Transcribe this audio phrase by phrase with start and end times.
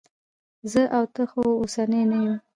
[0.71, 2.35] زه او ته خو اوسني نه یو.